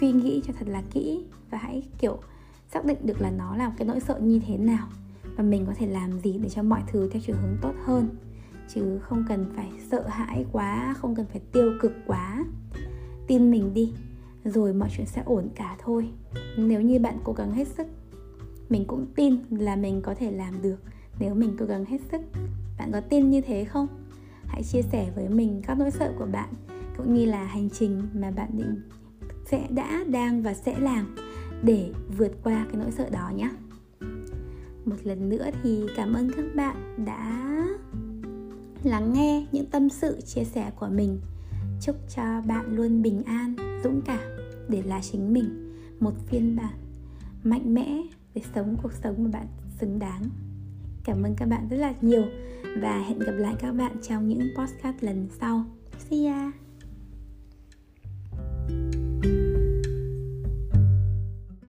suy 0.00 0.12
nghĩ 0.12 0.42
cho 0.46 0.52
thật 0.58 0.68
là 0.68 0.82
kỹ 0.90 1.24
và 1.50 1.58
hãy, 1.58 1.82
kiểu, 1.98 2.18
xác 2.68 2.84
định 2.84 2.98
được 3.02 3.20
là 3.20 3.30
nó 3.30 3.56
là 3.56 3.68
một 3.68 3.74
cái 3.78 3.88
nỗi 3.88 4.00
sợ 4.00 4.18
như 4.18 4.40
thế 4.46 4.56
nào 4.56 4.88
và 5.36 5.44
mình 5.44 5.66
có 5.66 5.72
thể 5.78 5.86
làm 5.86 6.20
gì 6.20 6.38
để 6.38 6.48
cho 6.48 6.62
mọi 6.62 6.82
thứ 6.86 7.08
theo 7.12 7.22
chiều 7.26 7.36
hướng 7.42 7.56
tốt 7.62 7.74
hơn. 7.84 8.08
Chứ 8.68 8.98
không 9.02 9.24
cần 9.28 9.52
phải 9.56 9.70
sợ 9.90 10.08
hãi 10.08 10.46
quá, 10.52 10.94
không 10.98 11.14
cần 11.14 11.26
phải 11.26 11.40
tiêu 11.52 11.72
cực 11.80 11.92
quá. 12.06 12.44
Tin 13.26 13.50
mình 13.50 13.74
đi, 13.74 13.92
rồi 14.44 14.72
mọi 14.72 14.88
chuyện 14.96 15.06
sẽ 15.06 15.22
ổn 15.26 15.48
cả 15.54 15.76
thôi. 15.78 16.08
Nếu 16.56 16.80
như 16.80 16.98
bạn 16.98 17.18
cố 17.24 17.32
gắng 17.32 17.52
hết 17.52 17.68
sức, 17.68 17.86
mình 18.68 18.84
cũng 18.86 19.06
tin 19.16 19.36
là 19.50 19.76
mình 19.76 20.02
có 20.02 20.14
thể 20.14 20.30
làm 20.30 20.62
được. 20.62 20.76
Nếu 21.18 21.34
mình 21.34 21.56
cố 21.58 21.66
gắng 21.66 21.84
hết 21.84 21.98
sức, 22.10 22.20
bạn 22.78 22.92
có 22.92 23.00
tin 23.00 23.30
như 23.30 23.40
thế 23.40 23.64
không? 23.64 23.86
Hãy 24.46 24.62
chia 24.62 24.82
sẻ 24.82 25.10
với 25.14 25.28
mình 25.28 25.62
các 25.66 25.78
nỗi 25.78 25.90
sợ 25.90 26.12
của 26.18 26.26
bạn, 26.32 26.48
cũng 26.96 27.14
như 27.14 27.26
là 27.26 27.44
hành 27.44 27.70
trình 27.70 28.02
mà 28.14 28.30
bạn 28.30 28.48
định 28.52 28.82
sẽ 29.46 29.66
đã, 29.70 30.04
đang 30.08 30.42
và 30.42 30.54
sẽ 30.54 30.78
làm 30.78 31.16
để 31.62 31.92
vượt 32.16 32.32
qua 32.42 32.66
cái 32.72 32.80
nỗi 32.82 32.90
sợ 32.90 33.10
đó 33.10 33.32
nhé 33.36 33.50
một 34.84 34.96
lần 35.04 35.28
nữa 35.28 35.46
thì 35.62 35.80
cảm 35.96 36.14
ơn 36.14 36.30
các 36.36 36.44
bạn 36.54 37.04
đã 37.04 37.48
lắng 38.84 39.12
nghe 39.12 39.46
những 39.52 39.66
tâm 39.66 39.88
sự 39.88 40.20
chia 40.20 40.44
sẻ 40.44 40.70
của 40.76 40.88
mình. 40.88 41.20
Chúc 41.80 41.96
cho 42.16 42.22
bạn 42.46 42.76
luôn 42.76 43.02
bình 43.02 43.22
an, 43.22 43.56
dũng 43.84 44.02
cảm 44.04 44.20
để 44.68 44.82
là 44.82 45.00
chính 45.02 45.32
mình, 45.32 45.74
một 46.00 46.12
phiên 46.26 46.56
bản 46.56 46.74
mạnh 47.44 47.74
mẽ 47.74 48.02
để 48.34 48.42
sống 48.54 48.76
cuộc 48.82 48.92
sống 48.92 49.24
mà 49.24 49.30
bạn 49.30 49.46
xứng 49.80 49.98
đáng. 49.98 50.22
Cảm 51.04 51.22
ơn 51.22 51.34
các 51.36 51.46
bạn 51.46 51.68
rất 51.68 51.76
là 51.76 51.94
nhiều 52.00 52.24
và 52.80 52.98
hẹn 52.98 53.18
gặp 53.18 53.32
lại 53.32 53.54
các 53.58 53.72
bạn 53.72 53.96
trong 54.02 54.28
những 54.28 54.48
podcast 54.58 54.96
lần 55.00 55.28
sau. 55.40 55.64
See 56.10 56.24
ya! 56.26 56.61